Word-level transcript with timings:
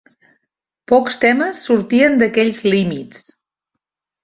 Pocs 0.91 1.17
temes 1.25 1.61
sortien 1.67 2.19
d'aquells 2.23 2.65
límits. 2.71 3.23